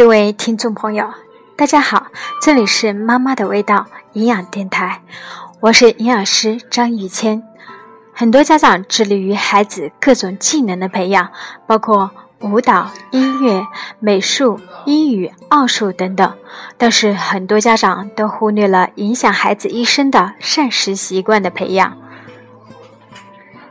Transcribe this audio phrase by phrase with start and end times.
[0.00, 1.12] 各位听众朋友，
[1.56, 2.06] 大家好，
[2.40, 3.84] 这里是妈妈的味道
[4.14, 5.02] 营养电台，
[5.60, 7.42] 我是营养师张玉谦。
[8.14, 11.30] 很多家长致力于孩子各种技能的培养，
[11.66, 13.62] 包括舞蹈、音乐、
[13.98, 16.34] 美术、英语、奥数等等，
[16.78, 21.98] 但是很多家长都忽略了影响孩子一生的膳食习惯的培养。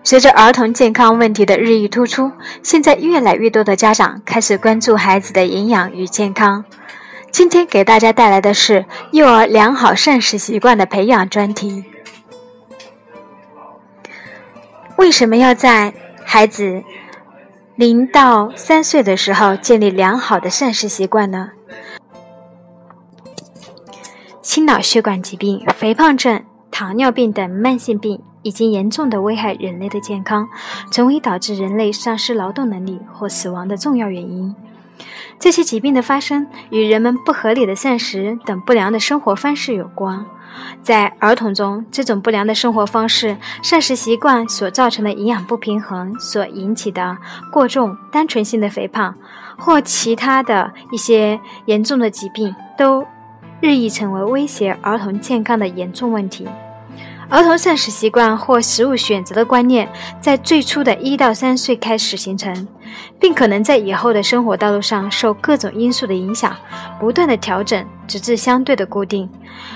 [0.09, 2.31] 随着儿童健康问题的日益突出，
[2.63, 6.66] 现在越来越多的家长开始关注孩子的营养与健康。
[7.30, 11.85] 今天给大家带来的是幼儿良好膳食习惯的培养专题。
[14.95, 15.94] 为什么要在
[16.26, 16.82] 孩子
[17.76, 21.52] 零到三岁的时候建立良好的膳食习惯呢？
[24.41, 28.22] 心脑血管疾病、肥胖症、糖尿病等慢性病。
[28.41, 30.48] 已经严重的危害人类的健康，
[30.91, 34.55] 成为导致人类丧失劳动能力或死亡的重要原因。
[35.38, 40.26] 这些疾病的发生与人们不合理的膳食等不良的生活方式有关。
[40.82, 47.18] 在儿童中，这种不良的生活方式、膳食习惯所造成的营养不平衡所引起的
[47.52, 49.15] 过重、单纯性的肥胖，
[49.58, 53.05] 或其他的一些严重的疾病，都
[53.60, 56.48] 日益成为威胁儿童健康的严重问题。
[57.30, 59.88] 儿童膳食习惯或食物选择的观念，
[60.20, 62.68] 在最初的一到三岁开始形成，
[63.20, 66.56] 并可能在以后的生活道路上受各种因素的影响，
[67.00, 69.30] 不断的调整，直至相对的固定。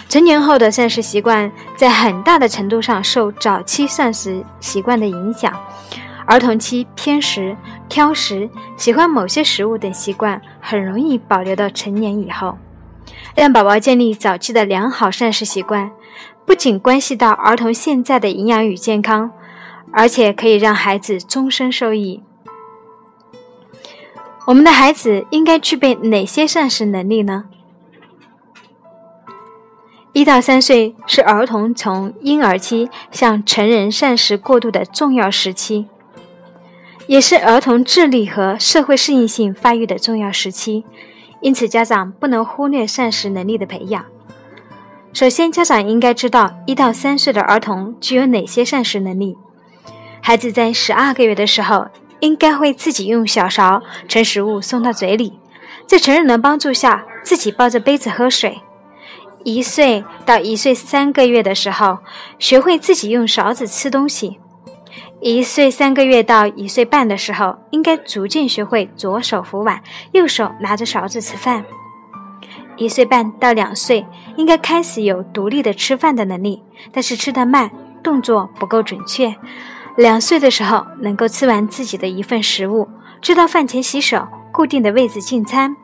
[0.10, 5.54] 成年后的膳食习惯，在很大的程度上受早期膳食习惯的影响。
[6.26, 7.56] 儿童期偏食、
[7.88, 12.58] 挑食、喜欢某些食物等习惯，很容易保留到成年以后。
[13.36, 15.92] 让宝宝建立早期的良好膳食习惯。
[16.46, 19.32] 不仅关系到儿童现在的营养与健康，
[19.92, 22.22] 而且可以让孩子终身受益。
[24.46, 27.46] 我们的孩子应该具备哪些膳食能力呢？
[30.12, 35.88] 一到三岁是儿童从婴儿期向成人膳食过渡的重要时期，
[37.08, 40.84] 也是儿童智力和社会适应性发育的重要时期，
[41.42, 44.06] 因此家长不能忽略膳食能力的培养。
[45.14, 49.38] 首先，家长应该知道一到三岁的儿童具有哪些膳食能力。
[50.24, 51.86] 孩子在十二个月的时候，
[52.20, 55.40] 应该会自己用小勺盛食物送到嘴里，
[55.86, 58.62] 在成人的帮助下，自己抱着杯子喝水。
[59.44, 62.00] 一岁到一岁三个月的时候，
[62.40, 64.40] 学会自己用勺子吃东西。
[65.22, 71.64] 一岁三个月到一岁半的时候，应该逐渐学会左手扶碗，右手拿着勺子吃饭。
[72.76, 77.72] 一岁半到两岁，应该开始有独立的吃饭的能力，但是吃得慢，
[78.02, 79.36] 动作不够准确。
[79.96, 82.90] 两岁的时候，能够吃完自己的一份食物，
[83.22, 85.76] 知道饭前洗手，固定的位置进餐，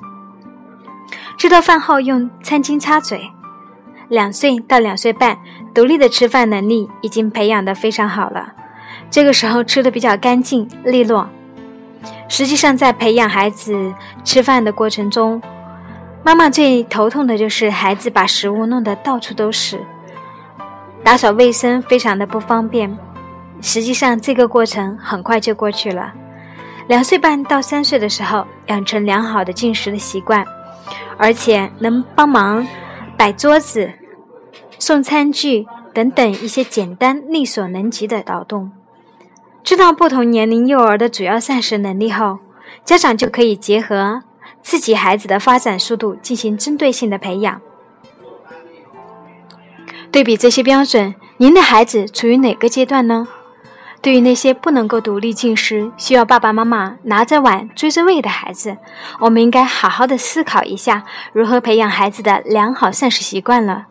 [1.38, 3.30] 知道饭后用餐巾擦嘴。
[4.08, 5.38] 两岁到两岁半，
[5.76, 8.54] 独立的吃饭能力已经培养得非常好了，
[9.12, 11.30] 这个时候吃的比较干净利落。
[12.28, 13.94] 实际上，在培养孩子
[14.24, 15.40] 吃饭的过程中，
[16.24, 19.80] 妈妈最头痛的就是孩子把食物弄得到处都是，
[21.04, 22.98] 打扫卫生非常的不方便。
[23.62, 26.14] 实际上，这个过程很快就过去了。
[26.88, 30.46] 两岁半到三岁的时候，养成良好的进食的习惯，
[31.18, 32.68] 而且能帮忙
[33.18, 33.92] 摆桌子、
[34.78, 38.72] 送餐具等等一些简单力所能及的劳动。
[39.64, 42.40] 知道不同年龄幼儿的主要膳食能力后，
[42.84, 44.22] 家长就可以结合。
[44.62, 47.62] 自己孩子的发展速度进行针对性的培养。
[50.12, 53.28] 对比这些标准，您的孩子处于哪个阶段呢？
[54.02, 58.78] 对于那些不能够独立进食、需要爸爸妈妈拿着碗追着喂的孩子，
[59.20, 61.04] 我们应该好好的思考一下
[61.34, 63.88] 如何培养孩子的良好膳食习惯了。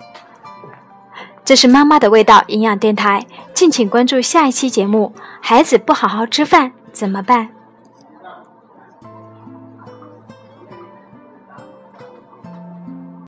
[1.45, 5.15] 这是妈妈的味道营养电台，敬请关注下一期节目。
[5.41, 7.51] 孩子不好好吃饭怎么办？